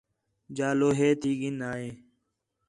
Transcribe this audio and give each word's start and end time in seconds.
جا 0.55 0.69
لوہے 0.79 1.09
تی 1.21 1.31
گِن 1.39 1.57
آئے 1.71 1.87